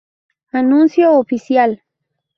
[0.51, 1.83] Anuncio Oficial